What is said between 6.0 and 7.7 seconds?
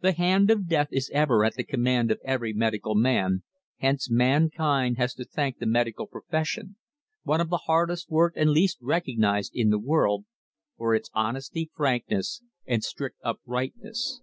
profession one of the